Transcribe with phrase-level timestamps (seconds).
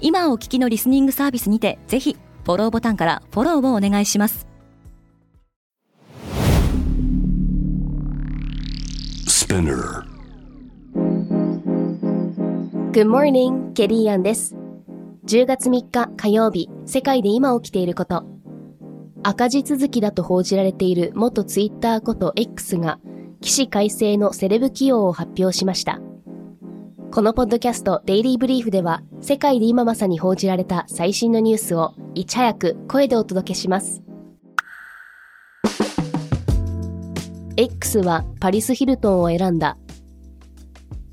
[0.00, 4.50] 今お聞きのリスニングサービスにてぜひフォローボタンからフォローをお願いします
[9.50, 10.04] Spinner.
[12.92, 14.54] Good morning, ケリーアンです。
[15.26, 18.24] 10月3日火曜日、世界で今起きていること。
[19.24, 23.00] 赤字続きだと報じられている元ツイッターこと X が、
[23.40, 26.00] 起死改正のセレブ起用を発表しました。
[27.12, 34.00] このポッドキャストデイリーブリーフでは、世界で今まさに報じられた最新のニュースをいち早く声でお届けします。
[37.56, 39.76] X はパリス・ヒルトンを選んだ。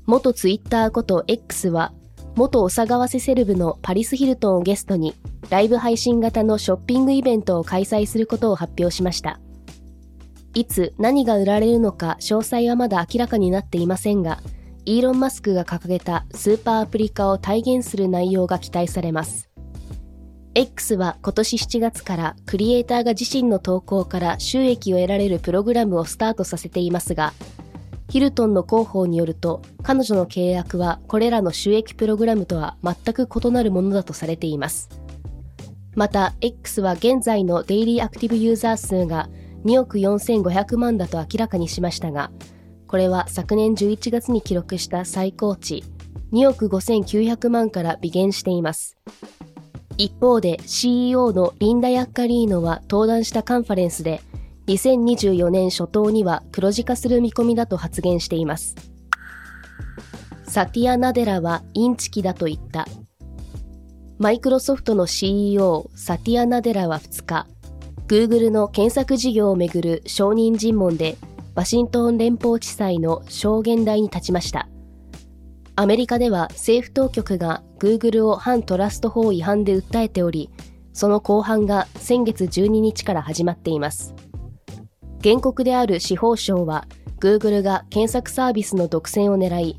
[0.06, 1.92] 元ツイッターこと X は、
[2.36, 5.16] 元お騒がせセレブのパリス・ヒルトンをゲストに、
[5.50, 9.40] ライブ配信型のショッピングイベントを開催することを発表しました。
[10.54, 14.38] いつ何が売られるのか詳細はまだ明らかになっていませんが、
[14.88, 19.50] イーロン・マスクが掲げたスーパーアプリ化を体現する内容が期待されます。
[20.54, 27.34] X は今年7月からクリエイターが自身の投稿から収益を得られるプログラムをスタートさせていますが、
[28.08, 34.88] ヒルトンの広報によると、彼女の契約はこれらの収益プログラムとは全く異なるものだとされています。
[35.94, 39.28] また、X は現在のデイリーアクティブユーザー数が
[39.66, 42.30] 2億4500万だと明らかにしましたが、
[42.88, 45.84] これは昨年11月に記録した最高値
[46.32, 48.96] 2億5900万から微減しています。
[49.98, 54.22] 一方で CEO のリンダ・ヤッカリーノは登壇したカンファレンスで
[54.68, 58.74] 2024年初頭には黒字化する見込みだと発言しています。
[60.46, 62.86] サティア・ナデラはインチキだと言った。
[64.18, 67.46] マイクロソフトの CEO サティア・ナデラは2日、
[68.08, 71.18] Google の検索事業をめぐる証人尋問で
[71.58, 74.68] ワシントン連邦地裁の証言台に立ちました。
[75.74, 80.50] アメリカでは政府当局が Google を反トラスト法違反で訴えており、
[80.92, 84.14] その公判が先月12日から始まっています。
[85.20, 86.86] 原告である司法省は、
[87.18, 89.76] Google が検索サービスの独占を狙い、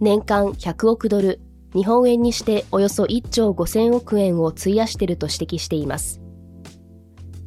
[0.00, 1.42] 年間100億ドル、
[1.74, 6.22] 日本円にしておよそ1兆5000億円を費やしていると指摘しています。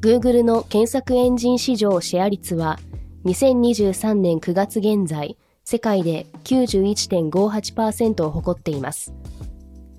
[0.02, 2.78] Google の検索エンジン市場シェア率は、
[3.26, 9.14] 2023年9月現在、世界で91.58%を誇っています。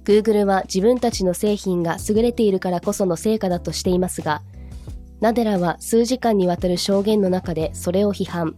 [0.04, 4.42] Google は自分たちの製品が優れているからこその成果だとしていますが、
[5.20, 8.56] ナデラは数時間にわたる証言の中でそれを批判。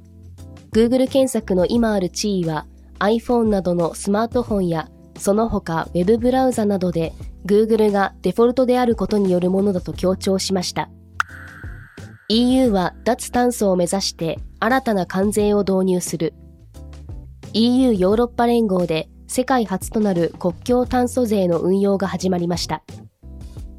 [0.73, 2.67] Google 検索の今ある地位は
[3.01, 4.89] iPhone などのスマートフォンや
[5.19, 7.13] その他 Web ブラウザなどで
[7.45, 10.89] Google がデフォルトであることによるものだと強調しました。
[12.29, 16.33] EU は脱炭素を目指して新たな関税を導入する。
[17.53, 22.83] EU ヨーロッパ連合で世界初となる国境炭素税の運用が始まりました。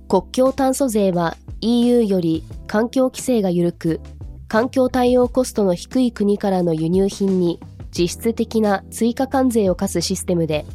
[0.07, 4.00] 国境炭素税は EU より環境規制が緩く、
[4.47, 7.59] 環境対応コストの低い国からの輸入品に
[7.97, 10.66] 実質的な追加関税を課すシステムで、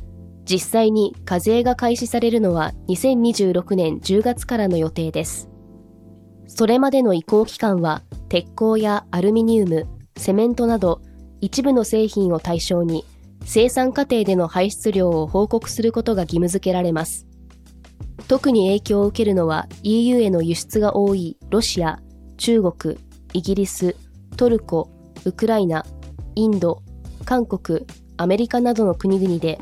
[0.45, 5.50] 実際に課税が開始されるのは2026年10月からの予定です。
[6.53, 11.01] それまでの移行期間は鉄鋼やアルミニウム、セメントなど
[11.41, 13.05] 一部の製品を対象に
[13.45, 17.27] 生産過程での排出量を報告することが義務付けられます。
[18.27, 22.01] 特に影響を受けるのは EU への輸出が多いロシア、
[22.37, 22.99] 中国、
[23.33, 23.95] イギリス、
[24.37, 24.91] トルコ、
[25.25, 25.87] ウクライナ、
[26.35, 26.83] インド、
[27.25, 29.61] 韓国、アメリカなどの国々で、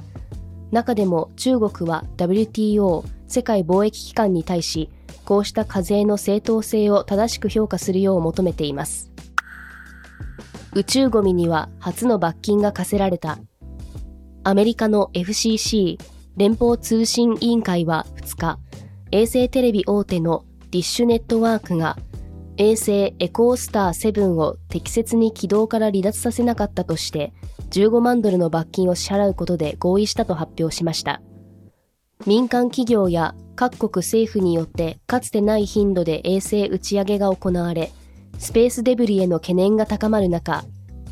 [0.70, 4.90] 中でも中国は WTO 世界貿易機関に対し、
[5.24, 9.10] こうした課税の正当性を正しく評価するよう求めています。
[10.74, 13.38] 宇宙ゴミには初の罰金が課せられた。
[14.44, 15.98] アメリカの FCC
[16.36, 18.58] 連邦通信委員会は2日、
[19.10, 21.96] 衛星テレビ大手のディッシュネットワークが
[22.58, 27.32] 衛星エコースター7を適切に軌道から離脱させなかったとして
[27.70, 31.22] 15万ドルの罰金を支払うことで合意したと発表しました。
[32.26, 37.92] 民間企業や各国政府によってかつてない頻度で衛星打ち上げが行われ、
[38.38, 40.64] スペースデブリへの懸念が高まる中、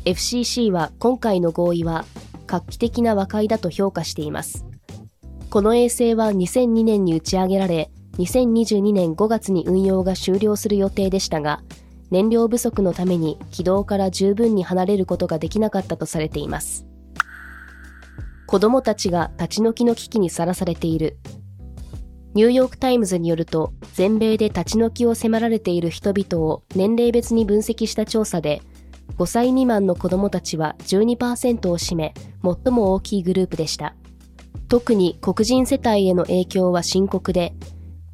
[0.05, 2.05] FCC は今回の合意は
[2.45, 4.65] 画期的な和解だと評価しています。
[5.49, 11.61] この衛星は2002年に打ち上げられ、2022年5月に運用が終了する予定でしたが、
[12.09, 16.85] 燃料不足のために軌道から十分に離れることができなかったとされています。
[18.47, 21.19] 子供たちが立ち退きの危機にさらされている。
[22.33, 28.61] ニューヨークタイムズによると、全米で立ち退きを迫られている人々を年齢別に分析した調査で、
[29.17, 32.13] 5歳未満の子供たちは12%を占め、
[32.43, 33.95] 最も大きいグループでした。
[34.69, 37.53] 特に黒人世帯への影響は深刻で、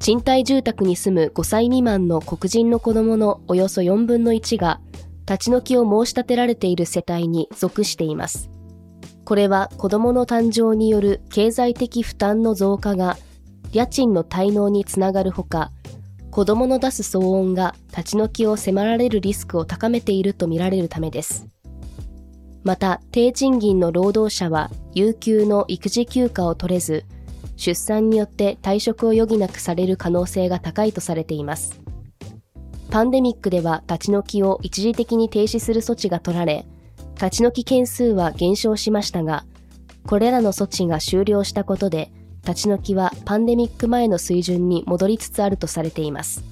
[0.00, 4.80] 賃貸住宅に住む5歳未満の黒人の子供のおよそ4分の1が、
[5.28, 8.50] 立ち退きを申し立てられている世帯に属しています。
[9.24, 13.16] これは子供の誕生による経済的負担の増加が
[13.72, 15.72] 家賃の滞納につながるほか、
[16.30, 21.46] 子供の出す騒音が立ち退きを迫られるリスクを高めているとみられるためです。
[22.64, 27.04] また、低賃金の労働者は有給の育児休暇を取れず、
[27.56, 31.80] 出産によって退職を余儀なくされる可能性が高いとされています。
[32.90, 36.66] パンデミックでは立ち退きを一時的に停止する措置が取られ、
[37.14, 39.44] 立ち退き件数は減少しましたが、
[40.06, 42.10] これらの措置が終了したことで、
[42.46, 46.44] 立ち退きはパンデミック前の水準に戻りつつあるとされています。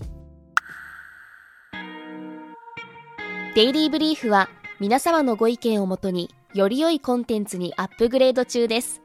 [3.55, 4.49] デイリーブリーフは
[4.81, 9.03] 皆様のご意見をもとにより良いコンテンツにアップグレード中です。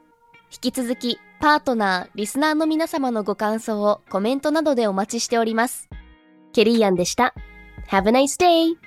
[0.50, 5.90] 引き続きパートナー、リスナーの皆様のご感想をコメントなどでお待ちしております。
[6.54, 7.34] ケリーアンでした。
[7.90, 8.87] Have a nice day!